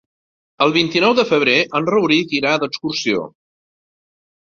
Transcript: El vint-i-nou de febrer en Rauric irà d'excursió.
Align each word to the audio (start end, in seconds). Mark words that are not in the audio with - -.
El 0.65 0.73
vint-i-nou 0.77 1.13
de 1.19 1.27
febrer 1.33 1.55
en 1.81 1.87
Rauric 1.91 2.35
irà 2.41 2.57
d'excursió. 2.67 3.31